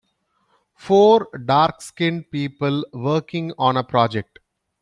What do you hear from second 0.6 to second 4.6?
Four darkskinned people working on a project